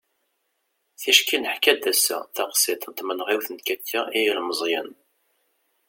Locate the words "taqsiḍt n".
2.35-2.93